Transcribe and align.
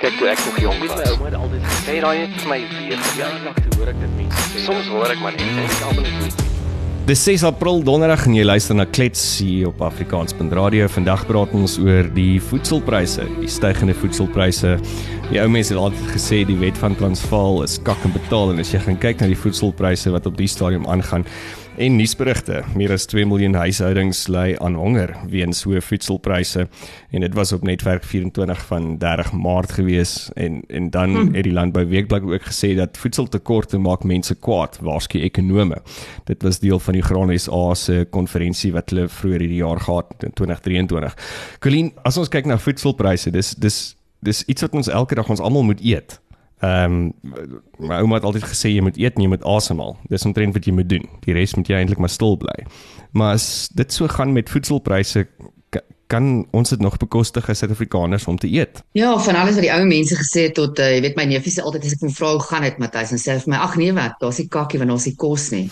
Kyk 0.00 0.14
toe 0.16 0.30
ek 0.32 0.38
nog 0.46 0.58
jonk 0.62 0.78
was. 0.80 0.92
My 0.96 1.08
ouma 1.12 1.26
het 1.28 1.34
altyd 1.36 1.64
gesê, 1.68 1.94
raai 2.00 2.18
net 2.22 2.36
vir 2.40 2.48
my 2.48 2.56
weer. 2.72 3.00
ja, 3.18 3.26
lank 3.44 3.58
toe 3.60 3.74
hoor 3.76 3.90
ek 3.92 3.98
dit 4.00 4.14
mense. 4.16 4.62
Soms 4.64 4.86
hoor 4.88 5.12
ek 5.12 5.20
maar 5.20 5.34
net 5.36 5.42
en 5.44 5.58
ek 5.66 5.82
almal 5.90 6.06
net 6.06 6.46
Dis 7.10 7.24
6 7.26 7.44
April 7.48 7.82
Donderdag 7.84 8.22
en 8.24 8.38
jy 8.38 8.46
luister 8.46 8.78
na 8.78 8.86
Klets 8.88 9.20
hier 9.42 9.68
op 9.68 9.82
Afrikaanspunt 9.84 10.54
Radio. 10.56 10.88
Vandag 10.88 11.26
praat 11.28 11.52
ons 11.58 11.74
oor 11.82 12.08
die 12.16 12.40
voedselpryse, 12.48 13.26
die 13.42 13.52
stygende 13.52 13.92
voedselpryse. 13.98 14.78
Die 15.28 15.42
ou 15.42 15.48
mense 15.52 15.74
het 15.74 15.82
altyd 15.82 16.14
gesê 16.14 16.40
die 16.48 16.56
wet 16.62 16.80
van 16.80 16.96
Transvaal 16.96 17.60
is 17.66 17.76
kak 17.84 18.00
en 18.08 18.16
betaal 18.16 18.54
en 18.54 18.64
as 18.64 18.72
jy 18.72 18.80
gaan 18.86 19.00
kyk 19.04 19.20
na 19.20 19.28
die 19.34 19.40
voedselpryse 19.42 20.16
wat 20.16 20.32
op 20.32 20.40
die 20.40 20.48
stadium 20.48 20.88
aangaan 20.88 21.28
en 21.80 21.94
nuusberigte, 21.96 22.58
meer 22.76 22.92
as 22.92 23.06
2 23.08 23.24
miljoen 23.24 23.54
huishoudings 23.56 24.26
ly 24.28 24.52
aan 24.60 24.74
honger 24.76 25.14
weens 25.32 25.62
hoë 25.64 25.80
voedselpryse 25.80 26.66
en 26.66 27.24
dit 27.24 27.36
was 27.38 27.54
op 27.56 27.64
netwerk 27.64 28.04
24 28.04 28.60
van 28.68 28.90
30 29.00 29.30
Maart 29.32 29.72
gewees 29.78 30.12
en 30.36 30.60
en 30.68 30.90
dan 30.92 31.14
hmm. 31.16 31.32
het 31.38 31.48
die 31.48 31.54
landbou 31.56 31.86
weekblad 31.88 32.26
ook 32.28 32.44
gesê 32.50 32.74
dat 32.76 33.00
voedseltekorte 33.00 33.80
maak 33.80 34.04
mense 34.04 34.36
kwaad, 34.36 34.76
waarsku 34.84 35.22
ekonome. 35.24 35.80
Dit 36.28 36.44
was 36.44 36.60
deel 36.60 36.78
van 36.78 36.98
die 36.98 37.04
Graan 37.06 37.32
SA 37.38 37.74
se 37.74 38.04
konferensie 38.10 38.74
wat 38.76 38.92
hulle 38.92 39.08
vroeër 39.08 39.46
hierdie 39.46 39.62
jaar 39.64 39.80
gehad 39.80 40.12
het 40.12 40.28
in 40.28 40.36
2023. 40.36 41.16
Colleen, 41.64 41.92
as 42.04 42.20
ons 42.20 42.28
kyk 42.28 42.48
na 42.50 42.60
voedselpryse, 42.60 43.32
dis 43.32 43.54
dis 43.56 43.80
dis 44.20 44.44
iets 44.52 44.68
wat 44.68 44.76
ons 44.76 44.92
elke 44.92 45.16
dag 45.16 45.32
ons 45.32 45.40
almal 45.40 45.64
moet 45.72 45.80
eet. 45.80 46.20
Ehm 46.60 47.12
um, 47.24 47.46
my 47.88 48.00
ouma 48.02 48.18
het 48.18 48.24
altyd 48.28 48.44
gesê 48.44 48.68
jy 48.74 48.82
moet 48.84 48.98
eet 49.00 49.16
en 49.16 49.22
jy 49.24 49.28
moet 49.32 49.44
asemhaal. 49.48 49.94
Dis 50.12 50.26
omtrent 50.28 50.52
wat 50.54 50.66
jy 50.68 50.74
moet 50.76 50.88
doen. 50.90 51.06
Die 51.24 51.32
res 51.36 51.54
moet 51.56 51.68
jy 51.72 51.78
eintlik 51.80 51.98
maar 52.02 52.12
stil 52.12 52.36
bly. 52.36 52.58
Maar 53.16 53.38
as 53.38 53.68
dit 53.74 53.92
so 53.92 54.08
gaan 54.12 54.32
met 54.36 54.50
voedselpryse 54.52 55.24
ka- 55.72 55.80
kan 56.12 56.44
ons 56.52 56.68
dit 56.70 56.80
nog 56.84 56.98
bekostig 57.00 57.48
as 57.48 57.58
Suid-Afrikaners 57.62 58.26
om 58.28 58.36
te 58.38 58.48
eet? 58.50 58.82
Ja, 58.92 59.14
van 59.18 59.36
alles 59.40 59.54
wat 59.56 59.62
die 59.64 59.72
ou 59.72 59.84
mense 59.86 60.16
gesê 60.18 60.48
het 60.50 60.54
tot 60.58 60.78
uh, 60.78 60.90
jy 60.96 61.00
weet 61.06 61.16
my 61.16 61.24
neefie 61.30 61.52
sê 61.54 61.62
altyd 61.64 61.84
as 61.88 61.92
ek 61.96 62.04
hom 62.04 62.12
vra 62.12 62.32
hoe 62.36 62.42
gaan 62.50 62.62
dit 62.68 62.78
Matthys 62.82 63.12
en 63.16 63.22
sê 63.22 63.38
vir 63.40 63.54
my 63.54 63.60
ag 63.64 63.76
nee 63.80 63.92
wat, 63.96 64.18
daar's 64.20 64.38
nie 64.42 64.48
kakkie 64.52 64.78
want 64.82 64.90
daar's 64.92 65.06
nie 65.08 65.16
kos 65.16 65.50
nie. 65.54 65.66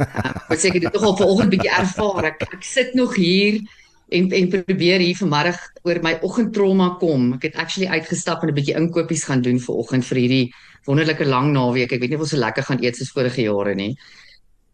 uh, 0.00 0.32
wat 0.48 0.58
sê 0.58 0.72
ek 0.72 0.80
dit 0.80 0.92
nogal 0.92 1.14
vanoggend 1.20 1.54
bietjie 1.54 1.70
ervaar. 1.78 2.32
Ek, 2.32 2.42
ek 2.58 2.64
sit 2.64 2.94
nog 2.98 3.14
hier 3.16 3.60
en 4.08 4.30
en 4.32 4.48
probeer 4.48 5.02
hier 5.04 5.16
vanmiddag 5.16 5.58
oor 5.84 6.00
my 6.02 6.14
oggendtrauma 6.24 6.88
kom. 7.00 7.32
Ek 7.36 7.50
het 7.50 7.58
actually 7.60 7.88
uitgestap 7.88 8.42
en 8.42 8.48
'n 8.48 8.54
bietjie 8.54 8.76
inkopies 8.76 9.24
gaan 9.24 9.42
doen 9.42 9.58
vir 9.60 9.74
oggend 9.74 10.04
vir 10.04 10.18
hierdie 10.18 10.52
wonderlike 10.86 11.24
lang 11.24 11.52
naweek. 11.52 11.92
Ek 11.92 12.00
weet 12.00 12.10
nie 12.10 12.16
of 12.16 12.24
ons 12.26 12.30
so 12.30 12.36
lekker 12.36 12.62
gaan 12.62 12.82
eet 12.82 12.96
soos 12.96 13.12
vorige 13.12 13.42
jare 13.42 13.74
nie. 13.74 13.96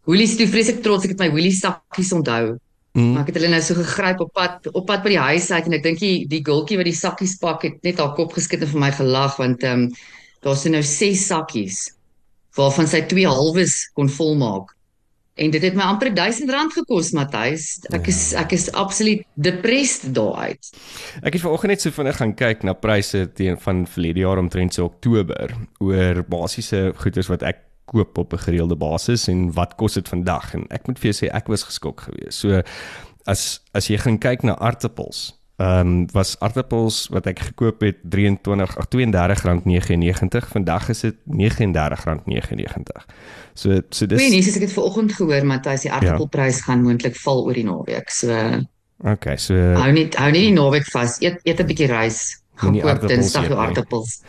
Woolies 0.05 0.37
toe 0.37 0.47
vrees 0.47 0.69
ek 0.69 0.83
trots 0.83 1.05
ek 1.05 1.15
het 1.15 1.19
my 1.19 1.29
Woolies 1.29 1.59
sakkies 1.59 2.13
onthou. 2.13 2.57
Mm. 2.95 3.11
Maar 3.11 3.21
ek 3.21 3.33
het 3.33 3.35
hulle 3.41 3.49
nou 3.51 3.61
so 3.61 3.75
gegryp 3.75 4.21
op 4.23 4.31
pad 4.33 4.67
op 4.71 4.85
pad 4.85 5.03
by 5.03 5.09
die 5.09 5.19
huis 5.19 5.51
uit 5.51 5.65
en 5.65 5.73
ek 5.73 5.83
dink 5.83 5.99
die, 5.99 6.27
die 6.27 6.43
gultjie 6.45 6.77
wat 6.77 6.87
die 6.87 6.95
sakkies 6.95 7.37
pak 7.41 7.63
het 7.63 7.81
net 7.83 7.99
haar 7.99 8.13
kop 8.15 8.31
geskit 8.37 8.61
en 8.61 8.71
vir 8.71 8.79
my 8.79 8.91
gelag 8.91 9.35
want 9.37 9.63
ehm 9.63 9.89
um, 9.89 9.89
daar's 10.45 10.63
nou 10.69 10.83
ses 10.83 11.25
sakkies 11.27 11.91
waarvan 12.55 12.87
sy 12.87 13.01
twee 13.09 13.27
halwes 13.27 13.89
kon 13.97 14.07
volmaak. 14.07 14.74
En 15.35 15.51
dit 15.51 15.61
het 15.61 15.75
my 15.75 15.83
amper 15.83 16.13
R1000 16.13 16.77
gekos, 16.77 17.11
Matthys. 17.11 17.81
Ek 17.91 18.07
is 18.07 18.19
ek 18.39 18.53
is 18.55 18.69
absoluut 18.71 19.25
depressed 19.35 20.13
daaruit. 20.15 20.69
Ek 21.27 21.35
het 21.35 21.43
vanoggend 21.43 21.73
net 21.73 21.83
so 21.83 21.91
vinnig 21.91 22.15
gaan 22.21 22.31
kyk 22.39 22.63
na 22.63 22.73
pryse 22.73 23.25
teen 23.35 23.59
van 23.59 23.83
verlede 23.83 24.23
jaar 24.23 24.39
omtrent 24.39 24.77
so 24.77 24.87
Oktober 24.87 25.51
oor 25.83 26.23
basiese 26.31 26.93
goederes 27.01 27.31
wat 27.33 27.43
ek 27.43 27.59
koop 27.91 28.17
op 28.17 28.33
'n 28.33 28.45
gereelde 28.47 28.79
basis 28.79 29.27
en 29.27 29.51
wat 29.53 29.75
kos 29.75 29.93
dit 29.99 30.07
vandag 30.07 30.53
en 30.53 30.65
ek 30.71 30.87
moet 30.87 30.99
vir 30.99 31.11
jou 31.11 31.17
sê 31.25 31.33
ek 31.33 31.47
was 31.47 31.67
geskok 31.67 32.07
geweest. 32.07 32.39
So 32.39 32.61
as 33.25 33.59
as 33.73 33.87
jy 33.87 33.97
gaan 33.97 34.17
kyk 34.17 34.43
na 34.43 34.55
aartappels, 34.55 35.33
ehm 35.55 35.87
um, 35.87 36.07
was 36.11 36.35
aartappels 36.43 37.07
wat 37.15 37.27
ek 37.31 37.39
gekoop 37.39 37.81
het 37.81 38.01
23 38.03 38.77
ag 38.77 38.87
R32.99, 38.89 40.49
vandag 40.51 40.89
is 40.89 40.99
dit 41.05 41.15
R39.99. 41.25 43.05
So 43.53 43.79
so 43.89 44.05
dis 44.05 44.19
Goeie 44.19 44.35
nuus, 44.35 44.49
as 44.51 44.57
ek 44.59 44.67
dit 44.67 44.73
vanoggend 44.75 45.15
gehoor, 45.15 45.45
Matthys, 45.47 45.87
die 45.87 45.91
aardappelprys 45.91 46.65
gaan 46.67 46.83
moontlik 46.83 47.15
val 47.23 47.45
oor 47.45 47.55
die 47.55 47.67
naweek. 47.67 48.11
So 48.11 48.35
Okay, 49.03 49.35
so 49.37 49.55
hou 49.55 49.91
net 49.91 50.15
hou 50.15 50.31
net 50.31 50.41
die 50.47 50.55
naweek 50.55 50.87
vas. 50.91 51.19
Eet 51.23 51.39
eet 51.43 51.59
'n 51.59 51.67
bietjie 51.67 51.87
rys. 51.91 52.41
Gaan 52.55 52.75
koop 52.75 52.91
aardappels 52.91 53.11
Dinsdag 53.11 53.47
jou 53.47 53.59
aardappels. 53.59 54.21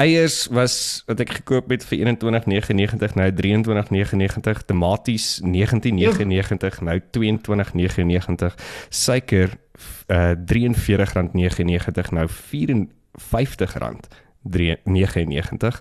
Eiers 0.00 0.48
was 0.50 1.04
wat 1.06 1.20
ek 1.20 1.36
gekoop 1.38 1.68
het 1.70 1.84
vir 1.86 1.98
21.99 2.02 3.14
nou 3.14 3.28
23.99 3.30 4.64
tomaties 4.66 5.38
19.99 5.44 6.80
nou 6.82 6.98
22.99 7.14 8.56
suiker 8.90 9.54
uh 10.06 10.32
R43.99 10.34 12.10
nou 12.10 12.26
R54 12.28 14.22
3.99 14.44 15.78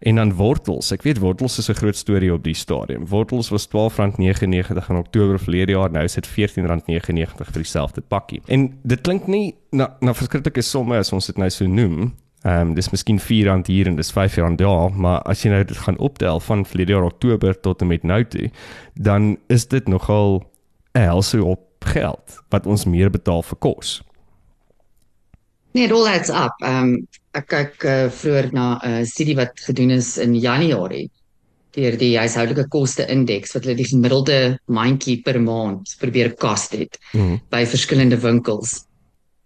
en 0.00 0.14
dan 0.14 0.34
wortels. 0.34 0.90
Ek 0.90 1.02
weet 1.04 1.18
wortels 1.18 1.58
is 1.58 1.68
'n 1.68 1.74
groot 1.74 1.96
storie 1.96 2.32
op 2.32 2.44
die 2.44 2.54
stadium. 2.54 3.06
Wortels 3.06 3.48
was 3.48 3.68
R12.99 3.68 4.88
in 4.88 4.96
Oktober 4.96 5.38
verlede 5.38 5.72
jaar, 5.72 5.90
nou 5.90 6.04
is 6.04 6.14
dit 6.14 6.28
R14.99 6.28 7.50
vir 7.52 7.62
dieselfde 7.62 8.00
pakkie. 8.00 8.42
En 8.46 8.78
dit 8.82 9.00
klink 9.00 9.26
nie 9.26 9.54
na 9.70 9.96
na 10.00 10.14
verskriklike 10.14 10.62
somme 10.62 10.96
as 10.96 11.12
ons 11.12 11.26
dit 11.26 11.36
nou 11.36 11.50
so 11.50 11.66
noem. 11.66 12.14
Ehm 12.42 12.60
um, 12.60 12.74
dis 12.74 12.90
miskien 12.90 13.18
R4 13.20 13.66
hier 13.66 13.86
en 13.86 13.96
dis 13.96 14.12
R5 14.12 14.56
daar, 14.56 14.92
maar 14.92 15.22
as 15.22 15.42
jy 15.42 15.50
nou 15.50 15.64
dit 15.64 15.76
gaan 15.76 15.98
optel 15.98 16.40
van 16.40 16.66
verlede 16.66 16.92
jaar 16.92 17.04
Oktober 17.04 17.60
tot 17.60 17.80
en 17.80 17.86
met 17.86 18.02
nou 18.02 18.24
toe, 18.24 18.50
dan 18.94 19.36
is 19.46 19.66
dit 19.68 19.88
nogal 19.88 20.44
'n 20.94 21.00
helse 21.00 21.44
op 21.44 21.65
geld 21.86 22.38
wat 22.50 22.66
ons 22.66 22.84
meer 22.84 23.10
betaal 23.10 23.42
vir 23.42 23.58
kos. 23.58 24.00
Nee, 25.74 25.84
it 25.84 25.92
all 25.92 26.08
adds 26.08 26.30
up. 26.32 26.56
Um, 26.64 27.06
ek 27.36 27.46
kyk 27.52 27.84
uh, 27.84 28.06
vroeër 28.08 28.52
na 28.56 28.78
'n 28.80 29.02
uh, 29.02 29.04
studie 29.04 29.36
wat 29.36 29.52
gedoen 29.60 29.90
is 29.90 30.16
in 30.18 30.34
Januarie 30.34 31.10
deur 31.76 31.96
die 32.00 32.14
huishoudelike 32.16 32.68
koste 32.72 33.04
indeks 33.12 33.52
wat 33.52 33.64
hulle 33.66 33.76
die 33.76 33.84
gemiddelde 33.84 34.58
mandjie 34.72 35.18
per 35.22 35.36
maand 35.40 35.92
probeer 36.00 36.32
kos 36.40 36.70
het 36.72 36.96
Mhm. 37.12 37.36
by 37.50 37.66
verskillende 37.66 38.16
winkels. 38.16 38.86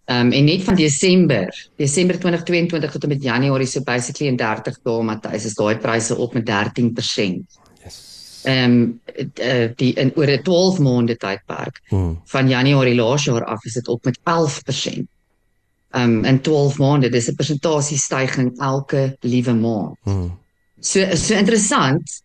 Um, 0.06 0.32
en 0.32 0.44
net 0.44 0.62
van 0.62 0.74
Desember, 0.74 1.48
Desember 1.78 2.18
2022 2.18 2.90
tot 2.92 3.02
en 3.02 3.08
met 3.08 3.22
Januarie 3.22 3.66
so 3.66 3.80
basically 3.80 4.28
in 4.28 4.36
30 4.36 4.78
dae 4.84 5.02
Matthys 5.02 5.44
is 5.44 5.54
daai 5.54 5.76
pryse 5.78 6.16
op 6.16 6.34
met 6.34 6.46
13%. 6.46 7.46
Yes. 7.84 8.19
Ehm 8.44 8.72
um, 8.72 9.00
die 9.76 9.92
in 9.94 10.12
oor 10.16 10.30
'n 10.30 10.42
12 10.42 10.78
maande 10.78 11.16
tydperk 11.16 11.80
Mm. 11.90 12.20
van 12.24 12.48
Januarie 12.48 12.94
laas 12.94 13.24
jaar 13.24 13.44
af 13.44 13.64
is 13.64 13.72
dit 13.72 13.88
op 13.88 14.04
met 14.04 14.18
11%. 14.24 15.06
Um 15.92 16.24
in 16.24 16.40
12 16.40 16.78
maande, 16.78 17.10
dis 17.10 17.28
'n 17.28 17.34
persentasiestygings 17.34 18.58
elke 18.58 19.16
liewe 19.20 19.52
maand. 19.52 19.96
Mm. 20.04 20.38
So 20.80 21.16
so 21.16 21.34
interessant. 21.34 22.22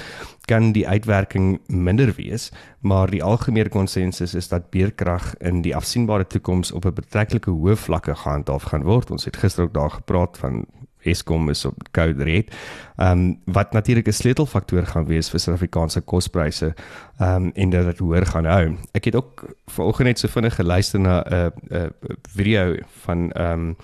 kan 0.49 0.71
die 0.73 0.87
uitwerking 0.87 1.59
minder 1.67 2.13
wees, 2.17 2.49
maar 2.81 3.11
die 3.13 3.23
algemene 3.23 3.69
konsensus 3.69 4.33
is 4.33 4.47
dat 4.49 4.71
beerkrag 4.73 5.35
in 5.45 5.61
die 5.61 5.75
afsienbare 5.77 6.25
toekoms 6.27 6.71
op 6.71 6.85
'n 6.85 6.93
betreklike 7.01 7.51
hoë 7.51 7.75
vlakke 7.75 8.15
gehandhaaf 8.15 8.63
gaan 8.71 8.83
word. 8.83 9.11
Ons 9.11 9.25
het 9.25 9.37
gister 9.37 9.63
ook 9.63 9.73
daar 9.73 9.91
gepraat 9.91 10.37
van 10.37 10.65
Eskom 11.03 11.49
is 11.49 11.65
op 11.65 11.75
code 11.91 12.23
red. 12.23 12.51
Ehm 12.97 13.11
um, 13.11 13.39
wat 13.45 13.73
natuurlik 13.73 14.07
'n 14.07 14.11
sleutelfaktor 14.11 14.85
gaan 14.85 15.05
wees 15.05 15.29
vir 15.29 15.39
Suid-Afrikaanse 15.39 16.01
kospryse 16.01 16.73
ehm 17.19 17.35
um, 17.35 17.51
en 17.53 17.69
dat 17.69 17.85
dit 17.85 17.97
hoër 17.97 18.25
gaan 18.25 18.45
hou. 18.45 18.75
Ek 18.91 19.05
het 19.05 19.15
ook 19.15 19.55
vanoggend 19.67 20.07
net 20.07 20.19
so 20.19 20.27
vinnig 20.27 20.55
geluister 20.55 20.99
na 20.99 21.23
'n 21.23 21.33
uh, 21.33 21.45
'n 21.45 21.75
uh, 21.75 22.15
video 22.29 22.75
van 23.03 23.31
ehm 23.31 23.51
um, 23.51 23.75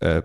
'n 0.00 0.06
uh, 0.06 0.20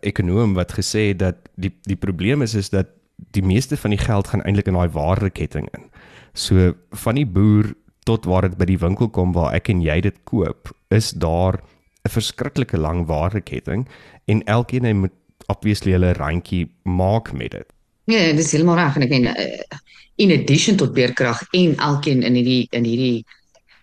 ekonom 0.00 0.54
wat 0.54 0.72
gesê 0.72 1.08
het 1.08 1.18
dat 1.18 1.36
die 1.54 1.74
die 1.82 1.96
probleem 1.96 2.42
is 2.42 2.54
is 2.54 2.70
dat 2.70 2.86
die 3.16 3.42
meeste 3.42 3.76
van 3.76 3.90
die 3.90 3.98
geld 3.98 4.28
gaan 4.28 4.42
eintlik 4.42 4.66
in 4.66 4.74
daai 4.74 4.88
waardeketting 4.88 5.68
in. 5.74 5.90
So 6.32 6.74
van 6.90 7.14
die 7.14 7.26
boer 7.26 7.74
tot 8.08 8.24
waar 8.24 8.48
dit 8.48 8.56
by 8.58 8.64
die 8.64 8.78
winkel 8.78 9.10
kom 9.12 9.32
waar 9.32 9.54
ek 9.54 9.68
en 9.68 9.82
jy 9.82 10.00
dit 10.00 10.16
koop, 10.24 10.70
is 10.88 11.10
daar 11.10 11.60
'n 12.04 12.10
verskriklike 12.10 12.78
lang 12.78 13.06
waardeketting 13.06 13.88
en 14.24 14.44
elkeen 14.44 14.96
moet 14.96 15.12
obviously 15.52 15.94
hulle 15.96 16.12
randjie 16.16 16.66
maak 16.84 17.32
met 17.32 17.56
dit. 17.56 17.68
Ja, 18.08 18.20
dis 18.32 18.52
heeltemal 18.54 18.78
reg 18.80 18.96
en 18.96 19.04
ek 19.04 19.10
meen 19.12 19.26
uh, 19.28 19.80
in 20.16 20.32
addition 20.32 20.78
tot 20.80 20.94
beerkrag 20.96 21.42
en 21.56 21.74
elkeen 21.76 22.22
in 22.24 22.38
hierdie 22.38 22.64
in 22.76 22.86
hierdie 22.88 23.24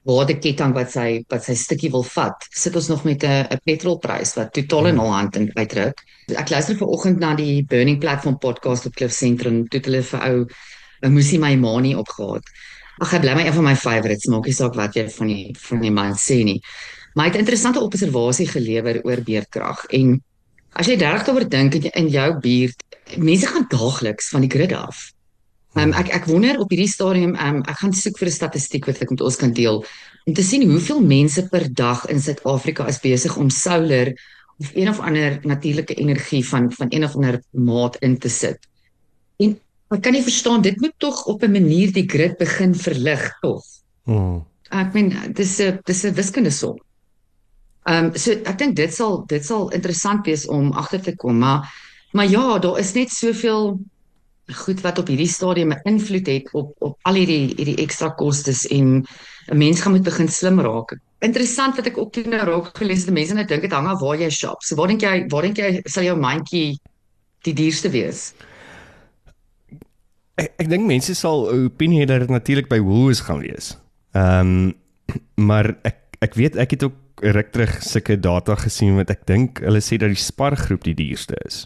waardeketting 0.06 0.74
wat 0.78 0.92
sy 0.94 1.08
wat 1.34 1.46
sy 1.46 1.56
stukkie 1.58 1.90
wil 1.94 2.06
vat, 2.06 2.46
sit 2.54 2.76
ons 2.78 2.90
nog 2.92 3.06
met 3.06 3.24
'n 3.24 3.48
'n 3.54 3.62
petrolprys 3.66 4.36
wat 4.38 4.54
totaal 4.54 4.88
in 4.92 5.00
hul 5.02 5.14
hand 5.14 5.36
in 5.36 5.50
uitdruk. 5.56 6.02
Ek 6.38 6.50
luister 6.50 6.78
vanoggend 6.78 7.20
na 7.20 7.36
die 7.36 7.64
Burning 7.64 8.00
Platform 8.00 8.38
podcast 8.38 8.86
op 8.86 8.96
Cliff 8.96 9.14
Centrum, 9.14 9.68
toe 9.68 9.82
hulle 9.82 10.04
vir 10.04 10.22
ou 10.30 10.46
'n 11.04 11.14
musie 11.14 11.40
my 11.40 11.56
manie 11.56 11.98
opgehaat. 11.98 12.44
Ag, 13.02 13.12
hy 13.12 13.20
bly 13.20 13.34
my 13.36 13.46
een 13.46 13.54
van 13.54 13.64
my 13.64 13.76
favorites, 13.76 14.28
maak 14.28 14.46
nie 14.46 14.54
saak 14.54 14.76
wat 14.76 14.96
jy 14.96 15.10
van 15.10 15.28
die 15.28 15.56
van 15.58 15.82
die 15.82 15.92
man 15.92 16.14
sê 16.14 16.44
nie. 16.44 16.62
Maar 17.16 17.26
hy 17.26 17.30
het 17.32 17.36
'n 17.38 17.46
interessante 17.46 17.80
observasie 17.80 18.48
gelewer 18.48 19.02
oor 19.04 19.22
beerkrag 19.22 19.86
en 19.90 20.22
as 20.76 20.88
jy 20.88 20.98
daaroor 21.00 21.48
dink 21.50 21.78
in 21.96 22.08
jou 22.12 22.30
buurt, 22.44 22.84
mense 23.18 23.48
gaan 23.48 23.68
daagliks 23.72 24.30
van 24.34 24.44
die 24.44 24.52
grid 24.52 24.74
af. 24.76 25.12
Um, 25.76 25.92
ek 25.92 26.08
ek 26.16 26.28
wonder 26.32 26.60
op 26.64 26.72
hierdie 26.72 26.88
stadium 26.88 27.34
um, 27.36 27.58
ek 27.68 27.82
gaan 27.82 27.94
soek 27.94 28.16
vir 28.22 28.30
'n 28.30 28.40
statistiek 28.40 28.86
wat 28.88 29.02
ek 29.04 29.12
met 29.12 29.22
ons 29.22 29.36
kan 29.36 29.52
deel 29.52 29.84
om 30.26 30.34
te 30.34 30.44
sien 30.44 30.64
hoeveel 30.64 31.02
mense 31.04 31.44
per 31.52 31.68
dag 31.68 32.06
in 32.08 32.22
Suid-Afrika 32.22 32.88
is 32.88 33.02
besig 33.04 33.36
om 33.36 33.50
solar 33.50 34.14
of 34.58 34.72
een 34.74 34.88
of 34.90 35.00
ander 35.04 35.40
natuurlike 35.44 35.94
energie 36.00 36.46
van 36.48 36.72
van 36.72 36.88
een 36.90 37.04
of 37.04 37.16
ander 37.16 37.42
maat 37.52 38.00
in 38.00 38.18
te 38.18 38.30
sit. 38.30 38.58
En 39.38 39.60
ek 39.92 40.02
kan 40.02 40.16
nie 40.16 40.24
verstaan 40.24 40.64
dit 40.64 40.80
moet 40.80 40.96
tog 40.98 41.26
op 41.26 41.44
'n 41.44 41.52
manier 41.52 41.92
die 41.92 42.08
grid 42.08 42.38
begin 42.38 42.76
verlig 42.76 43.40
tog. 43.42 43.64
Hmm. 44.04 44.46
Ek 44.72 44.94
meen 44.94 45.12
dis 45.34 45.60
'n 45.60 45.80
dis 45.84 46.04
'n 46.06 46.16
wiskunde 46.16 46.52
som. 46.52 46.80
Ehm 47.86 48.06
um, 48.06 48.16
so 48.18 48.32
ek 48.32 48.58
dink 48.58 48.76
dit 48.76 48.94
sal 48.94 49.20
dit 49.30 49.46
sal 49.46 49.70
interessant 49.70 50.26
wees 50.26 50.48
om 50.50 50.72
agter 50.74 51.02
te 51.02 51.16
kom 51.16 51.38
maar 51.38 51.70
maar 52.16 52.30
ja, 52.32 52.60
daar 52.60 52.80
is 52.80 52.94
net 52.94 53.12
soveel 53.12 53.76
goed 54.54 54.82
wat 54.82 54.98
op 55.02 55.08
hierdie 55.08 55.30
stadium 55.30 55.74
'n 55.74 55.82
invloed 55.84 56.28
het 56.28 56.50
op 56.54 56.74
op 56.80 56.98
al 57.02 57.14
hierdie 57.14 57.54
hierdie 57.58 57.78
ekstra 57.84 58.10
kostes 58.10 58.66
en 58.68 59.06
'n 59.52 59.58
mens 59.58 59.82
gaan 59.82 59.92
moet 59.92 60.04
begin 60.04 60.28
slim 60.28 60.60
raak. 60.60 60.98
Interessant 61.20 61.76
wat 61.76 61.86
ek 61.86 61.98
ook 61.98 62.14
toe 62.14 62.24
nou 62.24 62.46
raak 62.46 62.78
gelees 62.78 63.06
het, 63.06 63.14
mense 63.14 63.34
net 63.34 63.48
dink 63.48 63.62
dit 63.62 63.72
hang 63.72 63.88
af 63.88 64.00
waar 64.00 64.18
jy 64.18 64.30
shop. 64.30 64.64
So 64.64 64.76
waar 64.76 64.88
dink 64.88 65.02
jy, 65.02 65.26
waar 65.28 65.42
dink 65.42 65.58
jy 65.58 65.82
sal 65.86 66.04
jou 66.04 66.18
mandjie 66.18 66.80
die 67.42 67.54
duurste 67.54 67.90
wees? 67.90 68.34
Ek 70.36 70.54
ek 70.58 70.70
dink 70.70 70.86
mense 70.86 71.16
sal 71.16 71.48
opinie 71.50 72.02
hê 72.02 72.06
dat 72.06 72.20
dit 72.20 72.30
natuurlik 72.30 72.70
by 72.70 72.80
Woolworths 72.80 73.22
gaan 73.22 73.40
wees. 73.40 73.78
Ehm 74.14 74.40
um, 74.40 74.74
maar 75.48 75.78
ek 75.84 76.18
ek 76.20 76.34
weet 76.34 76.56
ek 76.56 76.72
het 76.72 76.84
ook 76.84 77.05
ruk 77.22 77.52
terug 77.52 77.84
sulke 77.84 78.20
data 78.20 78.56
gesien 78.56 78.96
wat 78.96 79.10
ek 79.10 79.26
dink 79.28 79.60
hulle 79.64 79.82
sê 79.82 79.98
dat 79.98 80.12
die 80.12 80.20
Spar 80.20 80.56
groep 80.56 80.84
die 80.84 80.96
duurste 80.98 81.36
is. 81.46 81.66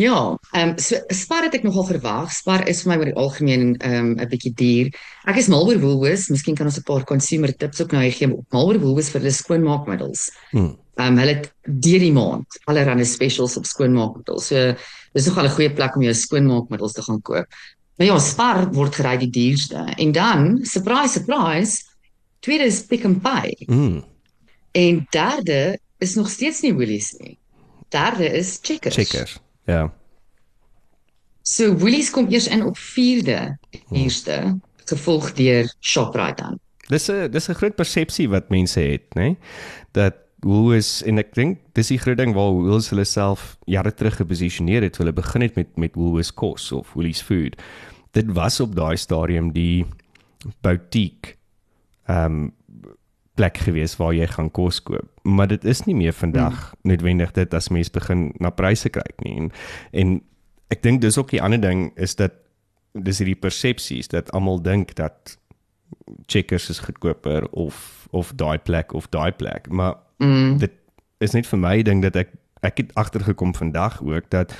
Ja, 0.00 0.38
ehm 0.56 0.70
um, 0.70 0.78
so 0.80 0.96
Spar 1.12 1.44
het 1.44 1.54
ek 1.54 1.66
nogal 1.66 1.84
verwag. 1.84 2.30
Spar 2.32 2.64
is 2.68 2.80
vir 2.82 2.92
my 2.92 2.96
oor 3.00 3.10
die 3.10 3.18
algemeen 3.20 3.74
ehm 3.76 3.98
um, 3.98 4.12
'n 4.20 4.28
bietjie 4.28 4.54
duur. 4.56 4.88
Ek 5.28 5.36
is 5.36 5.50
mal 5.52 5.66
oor 5.68 5.80
Woolworths. 5.82 6.30
Miskien 6.32 6.56
kan 6.56 6.66
ons 6.66 6.78
'n 6.78 6.88
paar 6.88 7.04
consumer 7.04 7.52
tips 7.52 7.82
ook 7.82 7.92
nou 7.92 8.10
gee 8.10 8.32
op 8.32 8.46
mal 8.52 8.66
oor 8.66 8.80
Woolworths 8.80 9.10
vir 9.12 9.20
hulle 9.20 9.32
skoonmaakmiddels. 9.32 10.30
Hmm. 10.52 10.78
Ehm 10.96 11.12
um, 11.12 11.18
hulle 11.18 11.34
het 11.34 11.52
deur 11.64 12.00
die 12.00 12.12
maand 12.12 12.58
allerlei 12.64 13.04
specials 13.04 13.56
op 13.56 13.66
skoonmaakmiddels. 13.66 14.46
So 14.46 14.74
dis 15.12 15.26
nogal 15.26 15.44
'n 15.44 15.56
goeie 15.56 15.74
plek 15.74 15.96
om 15.96 16.02
jou 16.02 16.14
skoonmaakmiddels 16.14 16.92
te 16.92 17.02
gaan 17.02 17.20
koop. 17.20 17.46
Maar 17.98 18.06
ja, 18.06 18.18
Spar 18.18 18.72
word 18.72 18.94
gery 18.94 19.16
die 19.18 19.30
duurste. 19.30 19.76
En 19.98 20.12
dan, 20.12 20.64
surprise 20.64 21.20
surprise, 21.20 21.84
tweede 22.42 22.64
is 22.64 22.82
Pick 22.86 23.06
n 23.06 23.20
Pay. 23.22 23.54
Mm. 23.66 24.04
En 24.72 25.06
derde 25.10 25.78
is 25.98 26.14
nog 26.14 26.30
steeds 26.30 26.60
nie 26.60 26.74
Woolies 26.74 27.12
nie. 27.18 27.38
Derde 27.88 28.26
is 28.26 28.58
Checkers. 28.62 28.94
Checkers. 28.94 29.38
Ja. 29.64 29.92
So 31.42 31.74
Woolies 31.74 32.10
kom 32.10 32.30
eers 32.30 32.48
in 32.48 32.64
op 32.64 32.78
4de 32.78 33.56
eerste 33.90 34.58
gevolg 34.84 35.32
deur 35.38 35.74
Shoprite 35.80 36.42
dan. 36.42 36.58
Dis 36.88 37.08
'n 37.10 37.30
dis 37.30 37.48
'n 37.48 37.54
groot 37.54 37.74
persepsie 37.74 38.28
wat 38.28 38.48
mense 38.48 38.80
het, 38.80 39.02
nê? 39.14 39.20
Nee? 39.20 39.36
Dat 39.92 40.14
Woolies 40.40 41.02
en 41.02 41.18
ek 41.18 41.34
dink 41.34 41.58
dis 41.72 41.86
die 41.86 41.98
groot 41.98 42.18
ding 42.18 42.34
waar 42.34 42.50
Woolies 42.50 42.90
hulle 42.90 43.04
self 43.04 43.56
jare 43.64 43.94
terug 43.94 44.16
geposisioneer 44.16 44.82
het, 44.82 44.96
hulle 44.98 45.12
begin 45.12 45.40
het 45.40 45.54
met 45.54 45.76
met 45.76 45.94
Woolies 45.94 46.34
kos 46.34 46.72
of 46.72 46.92
Woolies 46.92 47.22
food. 47.22 47.54
Dit 48.10 48.32
was 48.32 48.60
op 48.60 48.74
daai 48.74 48.96
stadium 48.96 49.52
die 49.52 49.86
boutique 50.60 51.36
ehm 52.12 52.42
um, 52.42 52.50
plek 53.34 53.62
gewees 53.64 53.96
waar 53.96 54.12
jy 54.12 54.26
gaan 54.28 54.50
kos 54.52 54.82
koop. 54.84 55.08
Maar 55.24 55.48
dit 55.48 55.64
is 55.64 55.84
nie 55.86 55.94
meer 55.96 56.12
vandag 56.12 56.56
hmm. 56.58 56.90
noodwendig 56.90 57.32
dit 57.32 57.54
as 57.54 57.70
mens 57.72 57.90
begin 57.90 58.26
na 58.44 58.50
pryse 58.52 58.90
kyk 58.92 59.24
nie. 59.24 59.38
En, 59.38 59.48
en 59.92 60.12
ek 60.74 60.82
dink 60.84 61.00
dis 61.00 61.16
ook 61.18 61.32
die 61.32 61.40
ander 61.42 61.60
ding 61.60 61.86
is 61.96 62.16
dat 62.20 62.36
dis 62.92 63.22
hierdie 63.22 63.38
persepsies 63.40 64.12
dat 64.12 64.30
almal 64.36 64.60
dink 64.60 64.94
dat 65.00 65.38
Checkers 66.28 66.68
is 66.72 66.82
goedkoper 66.84 67.48
of 67.52 68.06
of 68.12 68.32
daai 68.36 68.58
plek 68.58 68.92
of 68.92 69.08
daai 69.08 69.32
plek. 69.32 69.68
Maar 69.70 69.96
hmm. 70.20 70.58
dit 70.60 70.72
is 71.24 71.32
net 71.32 71.48
vir 71.48 71.60
my 71.60 71.76
ding 71.82 72.04
dat 72.04 72.16
ek 72.16 72.36
ek 72.62 72.84
het 72.84 72.92
agtergekom 73.00 73.54
vandag 73.56 74.02
ook 74.04 74.28
dat 74.30 74.52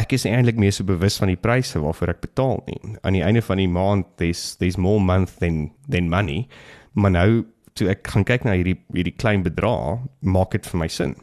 ek 0.00 0.12
is 0.16 0.24
eintlik 0.28 0.58
meer 0.60 0.72
so 0.74 0.84
bewus 0.84 1.16
van 1.20 1.30
die 1.30 1.40
pryse 1.40 1.78
waarvoor 1.80 2.16
ek 2.16 2.24
betaal 2.24 2.64
nie. 2.66 2.96
Aan 3.00 3.16
die 3.16 3.24
einde 3.24 3.44
van 3.44 3.60
die 3.60 3.68
maand 3.70 4.08
there's 4.20 4.56
there's 4.60 4.80
more 4.80 5.00
month 5.00 5.38
than 5.40 5.70
than 5.88 6.08
money. 6.12 6.48
Maar 6.96 7.14
nou 7.14 7.30
toe 7.76 7.90
ek 7.92 8.08
gaan 8.08 8.24
kyk 8.24 8.44
na 8.48 8.56
hierdie 8.56 8.78
hierdie 8.96 9.16
klein 9.20 9.44
bedrag, 9.44 10.02
maak 10.24 10.56
dit 10.56 10.66
vir 10.72 10.82
my 10.82 10.88
sin. 10.88 11.16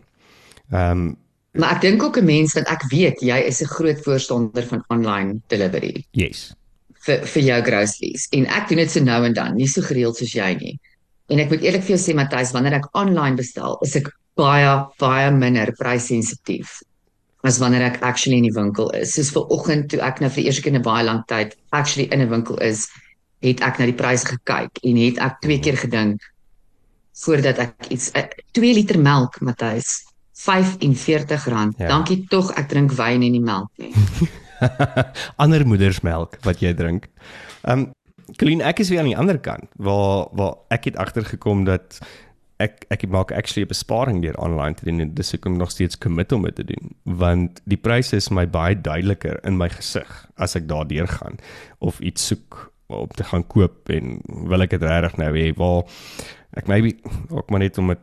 Ehm 0.72 0.92
um, 0.92 1.12
maar 1.53 1.75
ek 1.75 1.84
dink 1.86 2.01
ook 2.01 2.18
'n 2.18 2.25
mens 2.25 2.53
dat 2.58 2.65
ek 2.65 2.82
weet 2.89 3.22
jy 3.22 3.38
is 3.46 3.62
'n 3.62 3.70
groot 3.70 4.00
voorstander 4.06 4.65
van 4.65 4.84
online 4.89 5.42
delivery. 5.48 6.06
Yes. 6.12 6.53
vir 7.06 7.25
vir 7.27 7.44
jou 7.44 7.60
groceries 7.68 8.27
en 8.38 8.48
ek 8.48 8.70
doen 8.70 8.77
dit 8.84 8.92
so 8.92 9.03
nou 9.03 9.20
en 9.27 9.34
dan, 9.34 9.56
nie 9.60 9.68
so 9.68 9.82
gereeld 9.82 10.18
soos 10.18 10.34
jy 10.36 10.53
nie. 10.60 10.80
En 11.32 11.39
ek 11.39 11.51
moet 11.51 11.65
eerlik 11.65 11.84
vir 11.84 11.96
jou 11.96 12.01
sê 12.01 12.15
Matthys, 12.15 12.53
wanneer 12.56 12.80
ek 12.80 12.89
online 13.00 13.39
bestel, 13.39 13.77
is 13.84 13.96
ek 14.00 14.10
baie 14.39 14.72
baie 15.00 15.30
minder 15.32 15.72
prysensitief 15.80 16.82
as 17.44 17.60
wanneer 17.60 17.84
ek 17.89 18.00
actually 18.08 18.38
in 18.39 18.48
die 18.48 18.56
winkel 18.56 18.89
is. 18.96 19.13
Soos 19.18 19.34
vir 19.36 19.50
oggend 19.51 19.89
toe 19.92 20.00
ek 20.06 20.22
nou 20.24 20.30
vir 20.32 20.46
eers 20.46 20.62
keer 20.63 20.74
in 20.74 20.80
'n 20.80 20.88
baie 20.88 21.03
lang 21.03 21.24
tyd 21.27 21.56
actually 21.72 22.08
in 22.12 22.22
'n 22.22 22.30
winkel 22.30 22.58
is, 22.63 22.88
het 23.44 23.64
ek 23.66 23.80
na 23.80 23.90
die 23.90 23.98
pryse 23.98 24.28
gekyk 24.30 24.80
en 24.84 25.00
het 25.04 25.20
ek 25.24 25.42
twee 25.44 25.60
keer 25.64 25.78
gedink 25.78 26.24
voordat 27.24 27.60
ek 27.62 27.92
iets 27.94 28.10
2 28.12 28.24
uh, 28.58 28.74
liter 28.74 29.00
melk 29.00 29.40
Matthys 29.46 30.02
R45. 30.44 31.46
Ja. 31.78 31.88
Dankie 31.88 32.24
tog 32.28 32.52
ek 32.58 32.72
drink 32.72 32.96
wyn 32.98 33.22
en 33.24 33.36
nie 33.36 33.44
melk 33.44 33.70
nie. 33.78 33.94
ander 35.44 35.66
moedersmelk 35.68 36.40
wat 36.48 36.64
jy 36.64 36.74
drink. 36.78 37.08
Um, 37.64 37.92
Klein 38.40 38.64
ek 38.66 38.80
is 38.80 38.90
weer 38.90 39.04
aan 39.04 39.12
die 39.12 39.20
ander 39.20 39.38
kant 39.38 39.70
waar 39.78 40.30
waar 40.34 40.56
ek 40.74 40.88
het 40.90 40.98
agtergekom 40.98 41.66
dat 41.68 42.00
ek 42.64 42.86
ek 42.94 43.06
maak 43.12 43.32
actually 43.36 43.66
'n 43.66 43.74
besparing 43.74 44.22
deur 44.24 44.38
online 44.40 44.76
te 44.76 44.86
doen 44.86 45.00
en 45.04 45.14
dis 45.14 45.34
ek 45.34 45.42
kom 45.42 45.58
nog 45.58 45.72
steeds 45.72 45.98
commit 45.98 46.32
om 46.32 46.44
dit 46.44 46.56
te 46.56 46.64
doen 46.64 46.96
want 47.04 47.62
die 47.66 47.78
pryse 47.78 48.16
is 48.16 48.30
my 48.30 48.48
baie 48.48 48.76
duideliker 48.76 49.40
in 49.44 49.58
my 49.58 49.70
gesig 49.70 50.10
as 50.38 50.56
ek 50.56 50.68
daardeur 50.68 51.08
gaan 51.08 51.38
of 51.80 52.00
iets 52.00 52.28
soek 52.28 52.73
om 52.94 53.12
te 53.16 53.24
gaan 53.24 53.46
koop 53.48 53.90
en 53.90 54.20
wil 54.50 54.62
ek 54.66 54.76
dit 54.76 54.84
regtig 54.84 55.18
nou 55.18 55.32
hê 55.36 55.52
waar 55.58 55.84
ek 56.58 56.68
maybe 56.68 56.96
ook 57.30 57.50
maar 57.50 57.64
net 57.64 57.78
om 57.78 57.94
dit 57.94 58.02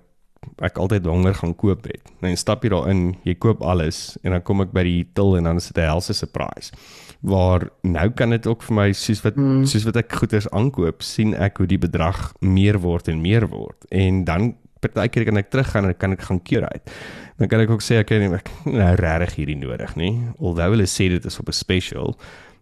ek 0.65 0.79
altyd 0.81 1.07
honger 1.09 1.35
gaan 1.37 1.53
koop 1.57 1.85
het. 1.89 2.11
Nou 2.25 2.33
stap 2.37 2.65
jy 2.65 2.73
daarin, 2.73 3.03
jy 3.29 3.35
koop 3.41 3.63
alles 3.65 4.19
en 4.25 4.35
dan 4.35 4.45
kom 4.45 4.63
ek 4.65 4.73
by 4.77 4.85
die 4.87 5.03
till 5.17 5.37
en 5.39 5.49
dan 5.49 5.61
is 5.61 5.69
dit 5.69 5.79
'n 5.79 5.89
helse 5.89 6.15
surprise. 6.17 6.73
Waar 7.21 7.69
nou 7.83 8.09
kan 8.11 8.31
dit 8.31 8.47
ook 8.47 8.63
vir 8.63 8.75
my 8.75 8.93
soos 8.93 9.21
wat 9.23 9.37
mm. 9.37 9.65
soos 9.67 9.85
wat 9.85 9.97
ek 9.97 10.13
goeders 10.13 10.49
aankoop, 10.51 11.03
sien 11.03 11.35
ek 11.35 11.59
hoe 11.59 11.67
die 11.67 11.79
bedrag 11.79 12.33
meer 12.41 12.79
word 12.81 13.09
en 13.09 13.21
meer 13.21 13.49
word 13.49 13.85
en 13.91 14.25
dan 14.25 14.55
partykeer 14.81 15.25
kan 15.29 15.37
ek 15.37 15.51
teruggaan 15.51 15.91
en 15.91 15.97
kan 15.97 16.13
ek 16.13 16.23
gaan 16.23 16.43
keer 16.43 16.65
uit. 16.65 16.91
Dan 17.39 17.49
kan 17.49 17.61
ek 17.61 17.71
ook 17.71 17.83
sê 17.85 18.01
ek 18.01 18.09
het 18.09 18.49
nou 18.65 18.95
regtig 18.97 19.35
hierdie 19.37 19.59
nodig, 19.61 19.93
nê? 19.97 20.11
Alhoewel 20.39 20.77
hulle 20.77 20.89
sê 20.89 21.09
dit 21.13 21.25
is 21.25 21.39
op 21.39 21.49
'n 21.49 21.53
special, 21.53 22.17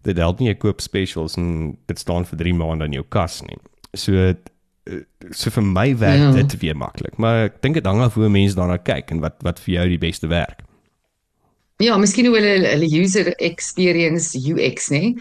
dit 0.07 0.21
help 0.21 0.41
nie 0.41 0.51
jy 0.51 0.59
koop 0.61 0.83
specials 0.85 1.37
en 1.41 1.77
dit 1.91 1.99
staan 1.99 2.27
vir 2.29 2.39
3 2.45 2.55
maande 2.59 2.89
in 2.89 2.99
jou 2.99 3.05
kas 3.09 3.41
nie. 3.47 3.59
So 3.97 4.15
eh, 4.29 4.37
so 5.33 5.51
vir 5.53 5.67
my 5.67 5.89
werk 6.01 6.23
ja. 6.23 6.31
dit 6.39 6.57
weer 6.63 6.79
maklik, 6.79 7.19
maar 7.19 7.49
ek 7.49 7.61
dink 7.65 7.81
dit 7.81 7.89
hang 7.89 8.01
af 8.05 8.17
hoe 8.17 8.31
mense 8.33 8.57
daarna 8.57 8.79
kyk 8.79 9.13
en 9.15 9.25
wat 9.25 9.43
wat 9.47 9.61
vir 9.65 9.75
jou 9.75 9.89
die 9.97 10.03
beste 10.07 10.31
werk. 10.31 10.65
Ja, 11.79 11.97
miskien 12.01 12.27
hoe 12.27 12.35
hulle 12.35 12.55
hulle 12.67 12.89
user 13.03 13.35
experience 13.37 14.39
UX, 14.39 14.89
nê? 14.91 15.15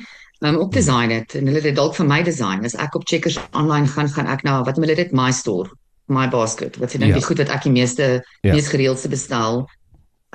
Um 0.46 0.60
op 0.62 0.74
design 0.74 1.12
het 1.13 1.34
en 1.38 1.50
hulle 1.50 1.62
het 1.65 1.75
dalk 1.77 1.96
vir 1.98 2.07
my 2.07 2.22
design. 2.25 2.65
As 2.65 2.77
ek 2.77 2.96
op 2.96 3.05
Checkers 3.10 3.39
online 3.57 3.89
gaan, 3.89 4.10
gaan 4.13 4.29
ek 4.29 4.46
nou 4.46 4.62
wat 4.65 4.77
hulle 4.77 4.96
dit 4.98 5.13
my 5.13 5.31
store 5.34 5.69
my 6.07 6.27
basket 6.31 6.77
wat 6.79 6.93
jy 6.93 7.01
dink 7.03 7.13
ja. 7.15 7.19
die 7.19 7.27
goed 7.27 7.41
wat 7.41 7.51
ek 7.51 7.65
die 7.67 7.74
meeste 7.75 8.05
ja. 8.15 8.53
mees 8.53 8.69
gereelde 8.72 9.12
bestel 9.12 9.65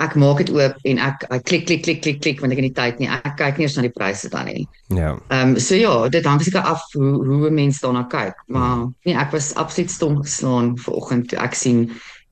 ek 0.00 0.14
maak 0.16 0.40
dit 0.40 0.50
oop 0.54 0.78
en 0.88 1.00
ek 1.04 1.26
ek 1.28 1.44
klik 1.44 1.66
klik 1.68 1.82
klik 1.84 2.00
klik 2.00 2.20
klik 2.24 2.40
want 2.40 2.54
ek 2.54 2.62
het 2.62 2.66
nie 2.66 2.76
tyd 2.76 3.02
nie. 3.02 3.08
Ek 3.12 3.36
kyk 3.36 3.58
nie 3.58 3.66
eens 3.66 3.76
na 3.76 3.84
die 3.84 3.92
pryse 3.92 4.30
dan 4.32 4.48
nie. 4.48 4.64
Ja. 4.88 5.12
Ehm 5.28 5.52
um, 5.52 5.58
so 5.60 5.76
ja 5.76 6.08
dit 6.08 6.24
hang 6.24 6.40
seker 6.40 6.64
af 6.64 6.86
hoe 6.96 7.12
hoe 7.26 7.50
mense 7.50 7.84
daarna 7.84 8.06
kyk 8.08 8.40
maar 8.48 8.88
nee 9.04 9.14
ek 9.14 9.36
was 9.36 9.52
absoluut 9.54 9.92
stom 9.92 10.16
geslaan 10.22 10.74
vanoggend 10.80 11.28
toe 11.28 11.38
ek 11.44 11.54
sien 11.54 11.84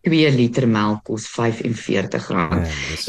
2 0.09 0.31
liter 0.33 0.65
melk 0.65 1.05
kos 1.05 1.27
R45. 1.37 2.31
Ja, 2.33 2.47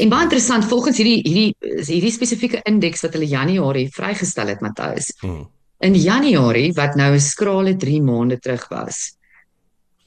en 0.04 0.12
baie 0.12 0.26
interessant 0.28 0.68
volgens 0.68 1.00
hierdie 1.00 1.22
hierdie 1.24 1.72
hierdie 1.88 2.12
spesifieke 2.12 2.60
indeks 2.68 3.06
wat 3.06 3.16
hulle 3.16 3.30
Januarie 3.30 3.88
vrygestel 3.88 4.52
het 4.52 4.60
Matthys 4.60 5.14
hmm. 5.24 5.48
in 5.80 5.96
Januarie 5.96 6.74
wat 6.76 7.00
nou 7.00 7.14
'n 7.14 7.20
skrale 7.20 7.76
3 7.76 8.02
maande 8.02 8.38
terug 8.38 8.68
was 8.68 9.16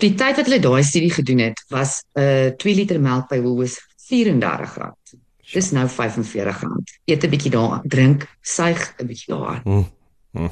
Die 0.03 0.11
tyd 0.19 0.35
wat 0.35 0.49
hulle 0.49 0.59
daai 0.59 0.83
studie 0.83 1.11
gedoen 1.11 1.39
het, 1.39 1.61
was 1.71 2.03
'n 2.19 2.21
uh, 2.21 2.55
2 2.59 2.75
liter 2.75 2.99
melk 2.99 3.29
by 3.29 3.39
Woolworths 3.39 3.79
R34. 4.05 4.91
Dis 5.53 5.71
nou 5.71 5.87
R45. 5.87 6.63
Eet 7.05 7.23
'n 7.23 7.29
bietjie 7.29 7.51
daar, 7.51 7.81
drink, 7.83 8.27
suig 8.41 8.93
'n 8.97 9.07
bietjie 9.07 9.33
daar. 9.33 9.61
Mm, 9.63 9.85
mm. 10.31 10.51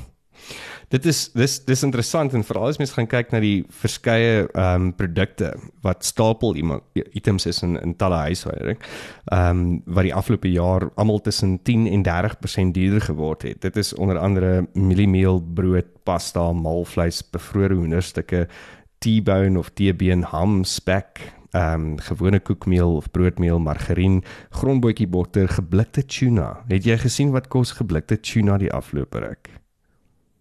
Dit 0.94 1.08
is 1.10 1.32
dis 1.34 1.56
dis 1.66 1.84
interessant 1.84 2.34
en 2.38 2.44
veral 2.46 2.68
as 2.70 2.78
mens 2.78 2.92
gaan 2.94 3.08
kyk 3.10 3.32
na 3.34 3.40
die 3.42 3.64
verskeie 3.82 4.44
ehm 4.46 4.90
um, 4.90 4.92
produkte 4.94 5.50
wat 5.82 6.06
stapel 6.06 6.54
items 7.18 7.48
is 7.50 7.64
in 7.64 7.80
in 7.82 7.96
talle 7.98 8.20
huishouding. 8.28 8.78
Ehm 9.32 9.50
um, 9.50 9.82
wat 9.86 10.04
die 10.04 10.14
afgelope 10.14 10.52
jaar 10.52 10.92
almal 10.96 11.22
tussen 11.22 11.58
10 11.64 11.88
en 11.88 12.06
30% 12.06 12.76
duurder 12.78 13.02
geword 13.02 13.42
het. 13.42 13.62
Dit 13.62 13.78
is 13.78 13.94
onder 13.94 14.18
andere 14.18 14.68
mieliemeel, 14.74 15.42
brood, 15.42 15.90
pasta, 16.04 16.52
maalvleis, 16.52 17.24
bevrore 17.32 17.74
hoenderstukke, 17.74 18.48
T-bone 19.00 19.60
of 19.60 19.70
T-been 19.74 20.24
ham, 20.24 20.64
spek, 20.64 21.34
ehm 21.54 21.74
um, 21.74 21.98
gewone 22.02 22.40
koekmeel 22.40 22.96
of 22.96 23.12
broodmeel, 23.12 23.60
margarien, 23.60 24.24
grondbootjie 24.50 25.08
botter, 25.08 25.50
geblikte 25.50 26.06
tuna. 26.06 26.64
Het 26.68 26.86
jy 26.90 26.98
gesien 26.98 27.34
wat 27.36 27.48
kos 27.54 27.76
geblikte 27.78 28.18
tuna 28.20 28.58
die 28.58 28.72
afgelope 28.74 29.22
ruk? 29.22 29.50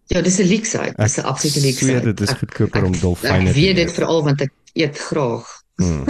Ja, 0.09 0.21
dis 0.21 0.39
'n 0.39 0.47
leeks 0.49 0.75
uit. 0.77 0.97
Dis 0.97 1.17
'n 1.17 1.25
absolute 1.25 1.61
leeks 1.61 1.89
uit. 1.89 2.03
Dit 2.03 2.21
is 2.21 2.29
goedkoper 2.29 2.83
om 2.83 2.99
dolfyne 2.99 3.37
te 3.37 3.39
eet. 3.39 3.47
Ek 3.49 3.55
weet 3.55 3.75
dit 3.75 3.91
veral 3.93 4.23
want 4.23 4.41
ek 4.41 4.51
eet 4.73 4.97
graag. 4.97 5.61
Hmm. 5.75 6.05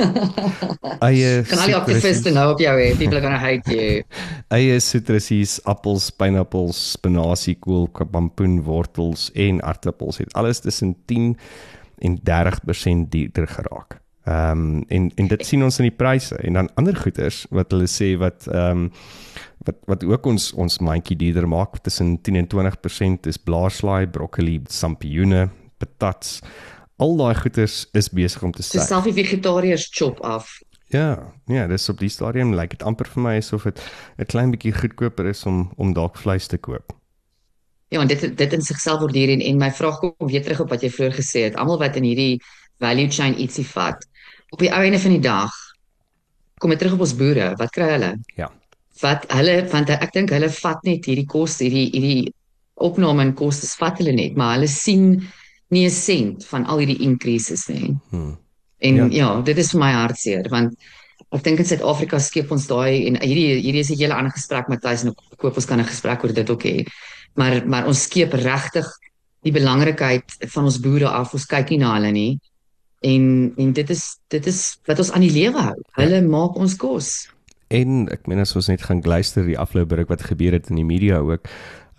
Eie 1.07 1.43
kan 1.47 1.59
al 1.63 1.71
die 1.71 1.75
aktiviste 1.75 2.31
nou 2.35 2.51
op 2.51 2.59
jou 2.59 2.73
hê. 2.79 2.91
People 2.97 3.19
are 3.19 3.23
going 3.23 3.35
to 3.35 3.39
hate 3.39 3.71
you. 3.71 4.03
Eie 4.57 4.79
sitrusies, 4.79 5.59
appels, 5.63 6.09
pineappels, 6.11 6.91
spinasie, 6.91 7.55
kool, 7.59 7.87
pampoen, 7.87 8.61
wortels 8.63 9.31
en 9.33 9.63
aardappels 9.63 10.17
het 10.17 10.33
alles 10.33 10.59
tussen 10.59 10.95
10 11.05 11.37
en 12.03 12.19
30% 12.19 13.09
duurder 13.09 13.47
geraak. 13.47 14.02
Ehm 14.23 14.51
um, 14.51 14.83
en 14.87 15.11
en 15.15 15.27
dit 15.27 15.45
sien 15.45 15.63
ons 15.63 15.79
in 15.79 15.89
die 15.89 15.95
pryse 15.95 16.35
en 16.47 16.53
dan 16.53 16.69
ander 16.79 16.95
goederes 16.95 17.41
wat 17.51 17.73
hulle 17.75 17.89
sê 17.91 18.13
wat 18.21 18.47
ehm 18.47 18.85
um, 18.85 18.91
wat 19.67 19.81
wat 19.91 20.03
ook 20.07 20.29
ons 20.31 20.45
ons 20.53 20.79
mandjie 20.79 21.17
duurder 21.19 21.47
maak 21.47 21.81
tussen 21.83 22.15
10 22.21 22.35
en 22.35 22.47
20% 22.53 23.27
is 23.27 23.37
blaarslaai, 23.37 24.07
broccoli, 24.07 24.61
sampioene, 24.67 25.49
patats. 25.77 26.39
Al 27.03 27.17
daai 27.19 27.35
goederes 27.35 27.87
is 27.91 28.09
besig 28.09 28.43
om 28.43 28.51
te 28.51 28.63
styg. 28.63 28.79
Dis 28.79 28.89
selfs 28.93 29.09
die 29.11 29.17
vegetariërs 29.19 29.89
chop 29.91 30.23
af. 30.23 30.59
Ja, 30.93 31.33
ja, 31.49 31.67
dis 31.67 31.89
op 31.89 31.99
die 31.99 32.09
stadium 32.09 32.53
lyk 32.53 32.59
like 32.61 32.77
dit 32.77 32.87
amper 32.87 33.09
vir 33.09 33.23
my 33.23 33.37
asof 33.41 33.63
dit 33.63 33.79
'n 34.19 34.25
klein 34.25 34.51
bietjie 34.51 34.73
goedkoper 34.73 35.25
is 35.25 35.45
om 35.45 35.71
om 35.75 35.93
dalk 35.93 36.17
vleis 36.17 36.47
te 36.47 36.57
koop. 36.57 36.95
Ja, 37.89 38.01
en 38.01 38.07
dit 38.07 38.37
dit 38.37 38.53
in 38.53 38.61
sigself 38.61 38.99
word 38.99 39.15
hier 39.15 39.29
en 39.29 39.41
en 39.41 39.57
my 39.57 39.71
vraag 39.71 39.99
kom 39.99 40.13
weer 40.17 40.43
terug 40.43 40.59
op 40.59 40.69
wat 40.69 40.81
jy 40.81 40.89
vroeër 40.89 41.13
gesê 41.13 41.43
het. 41.43 41.55
Almal 41.55 41.79
wat 41.79 41.95
in 41.95 42.03
hierdie 42.03 42.41
value 42.83 43.09
chain 43.11 43.37
ietsie 43.39 43.65
vat, 43.73 44.03
op 44.53 44.61
die 44.61 44.71
ou 44.71 44.81
einde 44.83 44.99
van 45.01 45.15
die 45.15 45.23
dag 45.23 45.53
kom 46.61 46.71
dit 46.71 46.79
terug 46.79 46.95
op 46.95 47.03
ons 47.03 47.15
boere. 47.19 47.51
Wat 47.59 47.73
kry 47.75 47.89
hulle? 47.95 48.13
Ja. 48.39 48.49
Wat 49.01 49.25
hulle 49.33 49.57
want 49.71 49.91
ek 49.95 50.13
dink 50.15 50.31
hulle 50.31 50.49
vat 50.61 50.85
net 50.87 51.09
hierdie 51.09 51.27
kos, 51.27 51.57
hierdie 51.63 51.89
hierdie 51.91 52.33
opname 52.83 53.25
en 53.27 53.33
koste 53.37 53.67
vat 53.79 53.99
hulle 54.01 54.13
net, 54.15 54.37
maar 54.39 54.55
hulle 54.57 54.69
sien 54.71 55.17
nie 55.73 55.85
'n 55.85 55.91
sent 55.91 56.45
van 56.51 56.65
al 56.65 56.83
hierdie 56.83 57.01
increases 57.01 57.67
nie. 57.67 57.95
Hmm. 58.11 58.37
En 58.79 58.95
ja. 58.95 59.07
ja, 59.11 59.41
dit 59.41 59.57
is 59.57 59.71
vir 59.71 59.79
my 59.79 59.91
hartseer 59.91 60.49
want 60.49 60.75
ek 61.33 61.43
dink 61.43 61.59
in 61.59 61.65
Suid-Afrika 61.65 62.19
skep 62.19 62.51
ons 62.51 62.67
daai 62.67 63.07
en 63.07 63.17
hierdie 63.21 63.59
hierdie 63.63 63.81
is 63.81 63.89
'n 63.91 63.97
hele 63.97 64.13
ander 64.13 64.31
gesprek 64.31 64.69
met 64.69 64.81
Thys 64.81 65.03
en 65.03 65.09
ek 65.09 65.37
koop 65.37 65.55
ons 65.55 65.65
kan 65.65 65.79
'n 65.79 65.91
gesprek 65.93 66.23
oor 66.23 66.33
dit 66.33 66.49
ook 66.49 66.63
hê 66.63 66.85
maar 67.35 67.65
maar 67.65 67.87
ons 67.87 68.03
skep 68.03 68.33
regtig 68.33 68.87
die 69.43 69.51
belangrikheid 69.51 70.37
van 70.53 70.69
ons 70.69 70.79
boere 70.79 71.09
af. 71.09 71.33
Ons 71.35 71.47
kyk 71.49 71.73
nie 71.73 71.81
na 71.81 71.93
hulle 71.97 72.11
nie. 72.15 72.31
En 73.03 73.53
en 73.57 73.73
dit 73.75 73.89
is 73.89 74.03
dit 74.33 74.45
is 74.49 74.79
wat 74.87 74.99
ons 75.03 75.11
aan 75.11 75.25
die 75.25 75.33
lewe 75.33 75.59
hou. 75.59 75.77
Hulle 75.99 76.21
ja. 76.21 76.27
maak 76.27 76.55
ons 76.55 76.75
kos. 76.79 77.13
En 77.73 78.05
ek 78.13 78.27
meen 78.29 78.39
as 78.43 78.55
ons 78.55 78.69
net 78.71 78.83
gaan 78.85 79.01
luister 79.03 79.45
die 79.47 79.57
ruk 79.57 80.11
wat 80.11 80.27
gebeur 80.29 80.55
het 80.55 80.69
in 80.69 80.79
die 80.79 80.87
media 80.87 81.19
ook. 81.19 81.47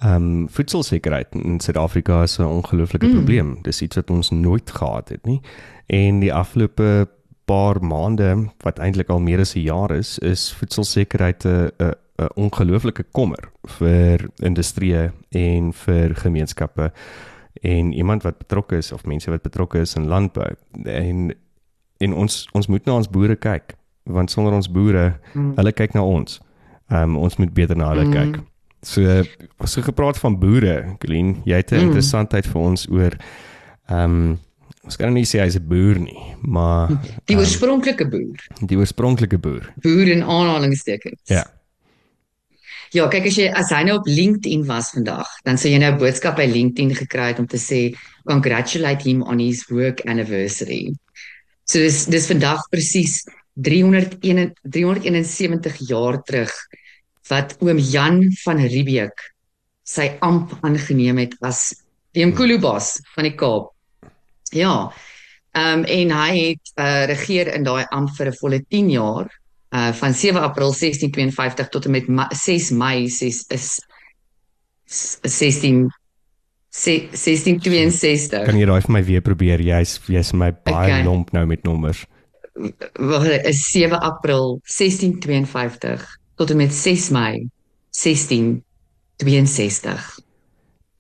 Ehm 0.01 0.15
um, 0.15 0.49
voedselsekerheid 0.49 1.35
in 1.35 1.61
Suid-Afrika 1.61 2.23
is 2.23 2.39
'n 2.39 2.45
ongelooflike 2.45 3.07
mm. 3.07 3.13
probleem. 3.13 3.59
Dis 3.63 3.83
iets 3.83 3.97
wat 3.97 4.11
ons 4.11 4.31
nooit 4.31 4.71
gehad 4.71 5.09
het 5.09 5.25
nie. 5.25 5.41
En 5.87 6.21
die 6.21 6.35
afgelope 6.35 7.09
paar 7.45 7.85
maande 7.85 8.49
wat 8.65 8.79
eintlik 8.79 9.09
al 9.09 9.21
meer 9.21 9.41
as 9.41 9.55
'n 9.55 9.61
jaar 9.61 9.91
is, 9.91 10.19
is 10.19 10.53
voedselsekerheid 10.53 11.45
'n 11.45 11.71
'n 12.17 12.29
ongelooflike 12.35 13.05
kommer 13.13 13.51
vir 13.79 14.29
industrie 14.37 15.11
en 15.29 15.73
vir 15.73 16.15
gemeenskappe 16.15 16.93
en 17.63 17.93
iemand 17.93 18.23
wat 18.23 18.39
betrokke 18.39 18.77
is 18.77 18.93
of 18.93 19.05
mense 19.07 19.31
wat 19.31 19.43
betrokke 19.43 19.79
is 19.79 19.95
in 19.95 20.07
landbou 20.07 20.51
en 20.85 21.35
en 21.99 22.15
ons 22.15 22.49
ons 22.53 22.67
moet 22.67 22.87
na 22.87 22.99
ons 22.99 23.11
boere 23.11 23.37
kyk 23.37 23.77
want 24.05 24.31
sonder 24.31 24.53
ons 24.53 24.69
boere 24.71 25.15
mm. 25.33 25.55
hulle 25.57 25.73
kyk 25.73 25.95
na 25.97 26.05
ons. 26.05 26.41
Ehm 26.93 27.15
um, 27.15 27.23
ons 27.25 27.37
moet 27.41 27.53
beter 27.57 27.77
na 27.77 27.93
hulle 27.95 28.05
mm. 28.05 28.13
kyk. 28.13 28.41
So 28.85 29.23
so 29.65 29.85
gepraat 29.85 30.19
van 30.21 30.37
boere, 30.39 30.97
Glen, 31.01 31.39
jy 31.49 31.57
het 31.63 31.73
'n 31.73 31.77
mm. 31.77 31.87
interessantheid 31.89 32.47
vir 32.47 32.61
ons 32.61 32.89
oor 32.91 33.17
ehm 33.89 34.19
um, 34.19 34.39
ons 34.85 34.97
kan 35.01 35.13
nie 35.13 35.25
sê 35.25 35.41
hy's 35.41 35.57
'n 35.57 35.69
boer 35.69 35.99
nie, 35.99 36.37
maar 36.43 36.93
die 37.25 37.37
oorspronklike 37.37 38.09
boer. 38.09 38.41
Die 38.61 38.77
oorspronklike 38.77 39.39
boer. 39.39 39.73
Boer 39.81 40.09
in 40.09 40.23
aanhalingstekens. 40.23 41.21
Ja. 41.25 41.45
Ja, 42.95 43.09
kyk 43.11 43.25
as 43.27 43.37
jy 43.41 43.49
as 43.51 43.73
hy 43.75 43.81
nou 43.89 43.97
op 43.99 44.07
LinkedIn 44.07 44.61
was 44.69 44.93
vandag, 44.95 45.27
dan 45.43 45.57
sou 45.59 45.67
jy 45.67 45.81
nou 45.83 45.91
'n 45.91 45.99
boodskap 45.99 46.37
by 46.39 46.47
LinkedIn 46.47 46.95
gekry 46.95 47.33
het 47.33 47.41
om 47.43 47.47
te 47.47 47.59
sê 47.59 47.91
congratulate 48.31 49.03
him 49.03 49.23
on 49.23 49.41
his 49.41 49.65
work 49.69 50.01
anniversary. 50.07 50.95
So 51.67 51.81
dis 51.81 52.05
dis 52.07 52.31
vandag 52.31 52.63
presies 52.71 53.25
301 53.59 54.55
371 54.63 55.77
jaar 55.89 56.23
terug 56.23 56.53
wat 57.31 57.57
oom 57.61 57.79
Jan 57.79 58.31
van 58.45 58.63
Riebeeck 58.63 59.19
sy 59.83 60.17
amp 60.21 60.55
aangeneem 60.63 61.19
het 61.19 61.35
as 61.43 61.75
die 62.15 62.25
Mkulubas 62.27 63.01
van 63.17 63.27
die 63.27 63.35
Kaap. 63.35 63.73
Ja. 64.53 64.93
Ehm 65.51 65.81
um, 65.81 65.85
en 65.85 66.11
hy 66.11 66.33
het 66.39 66.71
uh, 66.79 67.07
regeer 67.11 67.55
in 67.55 67.65
daai 67.67 67.87
amp 67.91 68.15
vir 68.15 68.31
'n 68.31 68.39
volle 68.39 68.63
10 68.71 68.91
jaar 68.91 69.27
uh 69.75 69.93
van 69.93 70.15
7 70.15 70.41
April 70.41 70.73
1652 70.73 71.69
tot 71.69 71.85
en 71.85 71.91
met 71.91 72.09
ma 72.09 72.29
6 72.31 72.71
Mei 72.71 73.09
6 73.09 73.45
is 73.49 73.87
16 75.23 75.93
1662. 76.75 78.43
Kan 78.45 78.59
jy 78.59 78.67
daai 78.67 78.83
vir 78.83 78.93
my 78.97 79.05
weer 79.07 79.23
probeer? 79.23 79.61
Jy's 79.63 80.01
jy's 80.11 80.33
my 80.35 80.51
baie 80.67 80.91
okay. 80.91 81.05
lomp 81.07 81.31
nou 81.35 81.47
met 81.47 81.63
nommers. 81.63 82.07
Wag, 82.99 83.27
is 83.47 83.71
7 83.71 84.01
April 84.01 84.61
1652 84.63 86.19
tot 86.35 86.51
en 86.51 86.57
met 86.57 86.75
6 86.75 87.11
Mei 87.15 87.49
1662. 87.95 90.19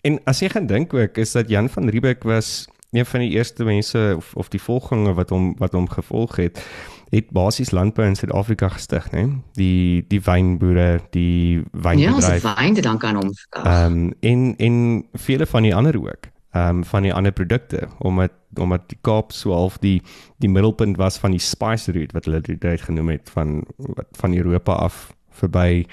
En 0.04 0.21
as 0.31 0.38
jy 0.43 0.49
gaan 0.52 0.66
dink 0.71 0.95
ook 0.95 1.16
is 1.19 1.33
dat 1.35 1.49
Jan 1.50 1.69
van 1.69 1.88
Riebeeck 1.90 2.23
was 2.23 2.69
een 2.95 3.07
van 3.07 3.21
die 3.21 3.31
eerste 3.35 3.64
mense 3.64 4.14
of 4.16 4.35
of 4.35 4.49
die 4.49 4.62
volgelinge 4.62 5.14
wat 5.14 5.31
hom 5.35 5.54
wat 5.59 5.73
hom 5.75 5.88
gevolg 5.90 6.37
het, 6.37 6.62
het 7.11 7.30
basies 7.30 7.70
landbou 7.70 8.06
in 8.06 8.16
Suid-Afrika 8.16 8.68
gestig, 8.68 9.11
né? 9.12 9.28
Die 9.58 10.04
die 10.08 10.20
wynboere, 10.25 11.00
die 11.11 11.62
Ja, 11.62 12.14
ons 12.14 12.26
wynbedryf. 12.26 12.46
wyn 12.56 12.75
dit 12.75 12.84
dan 12.84 12.99
kan 12.99 13.16
hom. 13.16 13.32
Ehm 13.50 13.92
um, 13.92 14.12
en 14.20 14.54
en 14.56 15.04
vele 15.12 15.46
van 15.46 15.62
die 15.62 15.75
ander 15.75 15.99
ook. 16.00 16.30
Ehm 16.54 16.76
um, 16.76 16.84
van 16.84 17.02
die 17.02 17.14
ander 17.14 17.32
produkte 17.32 17.88
omdat 17.99 18.32
omdat 18.54 18.88
die 18.88 18.99
Kaap 19.00 19.32
so 19.32 19.52
half 19.52 19.78
die 19.78 20.02
die 20.38 20.49
middelpunt 20.49 20.96
was 20.96 21.18
van 21.18 21.30
die 21.30 21.40
spice 21.42 21.92
route 21.92 22.14
wat 22.14 22.25
hulle 22.25 22.40
dit 22.40 22.64
uit 22.64 22.80
genoem 22.80 23.08
het 23.08 23.30
van 23.30 23.64
wat 23.76 24.06
van 24.11 24.34
Europa 24.34 24.73
af 24.73 25.14
verby 25.30 25.84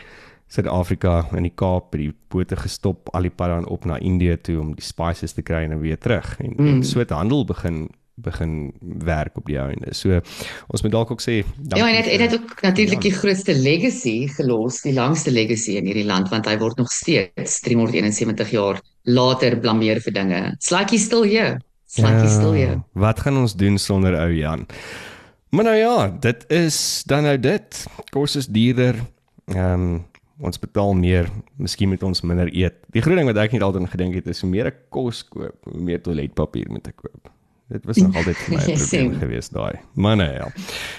Suid-Afrika 0.51 1.29
in 1.35 1.47
die 1.47 1.55
Kaap 1.55 1.91
by 1.91 1.97
die 1.97 2.13
bote 2.27 2.55
gestop 2.59 3.09
al 3.15 3.21
die 3.21 3.31
pad 3.31 3.53
dan 3.53 3.67
op 3.71 3.85
na 3.85 3.97
Indië 3.97 4.35
toe 4.37 4.59
om 4.59 4.73
die 4.75 4.85
spices 4.85 5.33
te 5.33 5.41
kry 5.41 5.63
en 5.63 5.79
weer 5.79 5.97
terug 5.97 6.35
en, 6.39 6.53
mm. 6.57 6.67
en 6.67 6.83
so 6.83 6.99
het 6.99 7.09
handel 7.15 7.45
begin 7.45 7.87
begin 8.21 8.71
werk 9.05 9.37
op 9.37 9.45
die 9.45 9.57
einde. 9.59 9.93
So 9.97 10.19
ons 10.67 10.81
moet 10.81 10.91
dalk 10.91 11.11
ook 11.11 11.21
sê 11.21 11.41
Ja, 11.75 11.87
en 11.87 11.95
dit 11.95 12.05
vir- 12.11 12.21
het 12.21 12.33
ook 12.33 12.61
natuurlik 12.61 13.01
die 13.01 13.13
grootste 13.13 13.55
legacy 13.55 14.27
gelos, 14.27 14.81
die 14.81 14.93
langste 14.93 15.31
legacy 15.31 15.77
in 15.77 15.85
hierdie 15.85 16.05
land 16.05 16.29
want 16.29 16.45
hy 16.45 16.57
word 16.57 16.77
nog 16.77 16.91
steeds 16.91 17.59
371 17.59 18.51
jaar 18.51 18.81
later 19.03 19.57
blameer 19.59 20.01
vir 20.01 20.13
dinge. 20.13 20.55
Still 20.59 21.23
here. 21.23 21.59
It's 21.85 21.97
like 21.99 22.21
he's 22.21 22.33
still 22.33 22.53
here. 22.53 22.83
Wat 22.93 23.19
gaan 23.19 23.37
ons 23.37 23.55
doen 23.55 23.77
sonder 23.77 24.15
ou 24.15 24.31
Jan? 24.31 24.65
Maar 25.51 25.63
nou 25.63 25.75
ja, 25.75 26.09
dit 26.19 26.45
is 26.51 27.03
dan 27.05 27.23
nou 27.23 27.39
dit. 27.39 27.85
Kos 28.09 28.35
is 28.35 28.47
duurder. 28.47 28.95
Ehm 29.45 29.73
um, 29.73 30.05
ons 30.41 30.59
betaal 30.59 30.93
meer, 30.97 31.27
miskien 31.61 31.89
moet 31.91 32.03
ons 32.03 32.21
minder 32.25 32.49
eet. 32.55 32.73
Die 32.95 33.01
groot 33.01 33.19
ding 33.19 33.27
wat 33.29 33.37
ek 33.37 33.51
net 33.53 33.61
altyd 33.61 33.89
gedink 33.91 34.15
het 34.17 34.27
is 34.31 34.39
hoe 34.41 34.49
meer 34.49 34.71
ek 34.71 34.79
kos 34.89 35.21
koop, 35.29 35.53
hoe 35.69 35.81
meer 35.85 36.01
toiletpapier 36.01 36.71
moet 36.71 36.87
ek 36.87 36.95
koop. 37.03 37.29
Dit 37.71 37.85
was 37.85 37.97
nog 37.97 38.15
altyd 38.15 38.35
vir 38.37 38.49
my 38.57 38.57
'n 38.61 38.65
probleem 38.65 38.77
same. 38.87 39.19
geweest 39.19 39.53
daai. 39.53 39.75
Maar 39.95 40.15
nou 40.15 40.33
ja. 40.33 40.47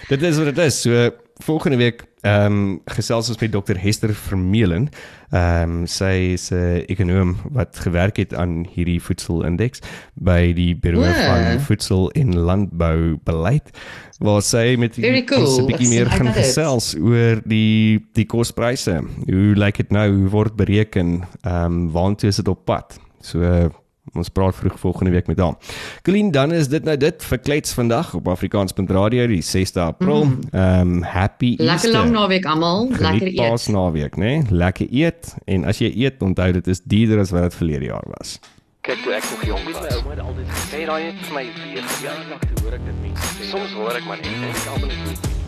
Dit 0.09 0.23
is 0.23 0.37
wat 0.37 0.45
dit 0.55 0.59
is. 0.59 0.81
So 0.81 1.11
volgende 1.43 1.76
week 1.76 2.05
ehm 2.23 2.52
um, 2.52 2.81
gesels 2.87 3.29
ons 3.29 3.38
met 3.41 3.52
Dr 3.52 3.76
Hester 3.76 4.14
Vermeulen. 4.14 4.88
Ehm 5.31 5.71
um, 5.83 5.87
sy 5.87 6.33
is 6.37 6.50
'n 6.52 6.85
ekonoom 6.87 7.37
wat 7.50 7.79
gewerk 7.79 8.17
het 8.17 8.35
aan 8.35 8.67
hierdie 8.75 9.00
voedselindeks 9.02 9.81
by 10.14 10.52
die 10.52 10.75
Buro 10.76 11.00
O. 11.02 11.12
van 11.12 11.61
Voedsel 11.61 12.11
en 12.11 12.37
Landboubeleid 12.38 13.71
waar 14.19 14.43
sy 14.43 14.76
met 14.79 14.95
Very 14.95 15.25
cool. 15.25 15.41
ons 15.47 15.59
'n 15.59 15.67
bietjie 15.67 15.88
meer 15.88 16.09
sien 16.11 16.17
gaan 16.19 16.33
gesels 16.35 16.95
oor 17.00 17.43
die 17.45 17.99
die 18.14 18.26
kospryse. 18.26 19.00
Hoe 19.26 19.55
lyk 19.57 19.76
dit 19.76 19.91
nou? 19.91 20.09
Hoe 20.12 20.29
word 20.31 20.57
bereken? 20.57 21.23
Ehm 21.43 21.64
um, 21.64 21.91
waartoe 21.93 22.29
is 22.29 22.37
dit 22.37 22.49
op 22.49 22.64
pad? 22.64 22.99
So 23.21 23.41
uh, 23.41 23.67
ons 24.14 24.28
praat 24.28 24.54
vroeg 24.54 24.78
volgende 24.80 25.11
week 25.11 25.26
met 25.26 25.38
haar. 25.38 25.54
Colleen, 26.02 26.30
dan 26.30 26.52
is 26.52 26.68
dit 26.68 26.85
nou 26.85 26.97
dit 26.97 27.25
vir 27.25 27.38
klets 27.38 27.73
vandag 27.73 28.14
op 28.14 28.28
Afrikaans.radio 28.28 29.26
die 29.26 29.42
6de 29.42 29.80
April. 29.80 30.23
Ehm 30.50 30.80
um, 30.80 31.02
happy 31.02 31.54
Lekker 31.56 31.73
Easter. 31.73 31.92
lang 31.92 32.11
naweek 32.11 32.44
almal. 32.44 32.88
Lekker 32.90 33.26
eet. 33.26 33.37
Paasnaweek, 33.37 34.16
né? 34.16 34.25
Nee? 34.25 34.42
Lekker 34.50 34.87
eet 34.90 35.35
en 35.44 35.64
as 35.64 35.78
jy 35.78 35.92
eet, 36.04 36.23
onthou 36.23 36.52
dit 36.52 36.66
is 36.66 36.82
duurder 36.85 37.18
as 37.18 37.30
wat 37.30 37.42
dit 37.42 37.54
verlede 37.54 37.85
jaar 37.85 38.09
was. 38.18 38.38
Kyk 38.82 38.99
toe 39.04 39.12
ek 39.14 39.28
nog 39.30 39.44
jong 39.47 39.64
my 39.64 39.73
was. 39.73 39.94
ouma 39.94 40.11
het 40.11 40.21
altyd 40.21 40.49
gesê, 40.50 40.66
Sê 40.73 40.87
daai 40.87 41.02
het 41.04 41.21
vir 41.23 41.35
my 41.35 41.44
weer 41.62 41.85
ja, 42.02 42.16
lank 42.30 42.49
toe 42.49 42.64
hoor 42.64 42.75
ek 42.80 42.85
dit 42.88 42.99
mense 43.06 43.30
sê. 43.37 43.50
Soms 43.52 43.73
hoor 43.78 43.94
ek 44.00 44.04
maar 44.11 44.18
net 44.18 44.35
en 44.35 44.50
ek 44.50 44.66
almal 44.75 44.90
net 44.90 45.42